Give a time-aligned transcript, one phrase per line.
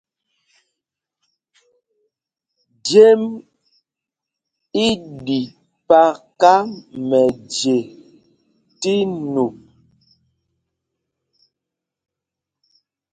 [2.87, 3.21] Jem
[4.85, 4.87] í
[5.25, 5.39] ɗi
[5.87, 6.51] paka
[7.09, 7.75] mɛje
[8.79, 8.93] tí
[9.33, 9.55] nup.